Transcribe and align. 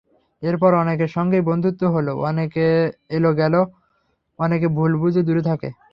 এরপর 0.43 0.71
অনেকের 0.75 1.09
সঙ্গেই 1.09 1.47
বন্ধুত্ব 1.49 1.81
হলো, 1.95 2.13
অনেকে 2.29 2.65
এল-গেল, 3.17 3.55
অনেকে 4.39 4.67
ভুল 4.77 4.91
বুঝে 5.01 5.21
দূরে 5.27 5.43
থাকে। 5.49 5.69